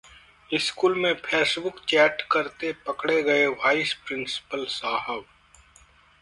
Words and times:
school 0.49 0.95
में 0.99 1.13
Facebook 1.15 1.79
chat 1.87 2.21
करते 2.31 2.71
पकड़े 2.87 3.21
गए 3.23 3.45
वाइस 3.47 3.93
प्रिंसिपल 4.07 4.65
साहब 4.69 5.25